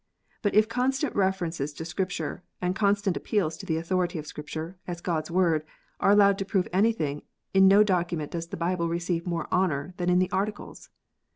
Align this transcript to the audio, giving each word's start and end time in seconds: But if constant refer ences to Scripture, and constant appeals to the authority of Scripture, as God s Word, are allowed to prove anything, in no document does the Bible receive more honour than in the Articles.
But 0.41 0.55
if 0.55 0.67
constant 0.67 1.15
refer 1.15 1.45
ences 1.45 1.75
to 1.77 1.85
Scripture, 1.85 2.41
and 2.59 2.75
constant 2.75 3.15
appeals 3.15 3.55
to 3.57 3.67
the 3.67 3.77
authority 3.77 4.17
of 4.17 4.25
Scripture, 4.25 4.75
as 4.87 4.99
God 4.99 5.25
s 5.25 5.29
Word, 5.29 5.63
are 5.99 6.09
allowed 6.09 6.39
to 6.39 6.45
prove 6.45 6.67
anything, 6.73 7.21
in 7.53 7.67
no 7.67 7.83
document 7.83 8.31
does 8.31 8.47
the 8.47 8.57
Bible 8.57 8.89
receive 8.89 9.27
more 9.27 9.47
honour 9.51 9.93
than 9.97 10.09
in 10.09 10.17
the 10.17 10.31
Articles. 10.31 10.89